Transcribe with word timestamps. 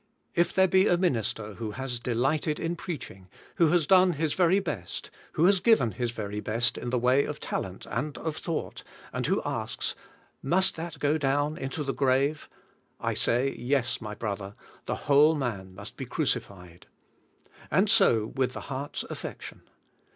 If 0.33 0.51
there 0.51 0.67
be 0.67 0.87
a 0.87 0.97
minister 0.97 1.53
who 1.53 1.73
has 1.73 1.99
delighted 1.99 2.59
in 2.59 2.75
preaching, 2.75 3.27
who 3.57 3.67
has 3.67 3.85
done 3.85 4.13
his 4.13 4.33
verj/ 4.33 4.63
best, 4.63 5.11
who 5.33 5.45
has 5.45 5.59
given 5.59 5.91
his 5.91 6.09
very 6.09 6.39
best 6.39 6.75
in 6.75 6.89
the 6.89 6.97
way 6.97 7.23
of 7.23 7.39
talent 7.39 7.85
and 7.87 8.17
of 8.17 8.35
thought, 8.35 8.83
and 9.13 9.27
who 9.27 9.43
asks, 9.45 9.93
"Must 10.41 10.75
that 10.75 10.97
go 10.97 11.19
down 11.19 11.55
into 11.55 11.81
DEAD 11.83 11.87
WITH 11.87 11.87
ClfRlST 11.87 11.87
\Sy 11.87 11.87
the 11.87 11.93
grave?*' 11.93 12.49
I 12.99 13.13
say, 13.13 13.55
'"Yes, 13.55 14.01
my 14.01 14.15
brother, 14.15 14.55
the 14.87 14.95
whole 15.05 15.35
maj 15.35 15.67
must 15.67 15.97
be 15.97 16.05
crucified." 16.05 16.87
And 17.69 17.87
so 17.87 18.33
with 18.35 18.53
the 18.53 18.61
heart's 18.61 19.03
affection. 19.03 19.61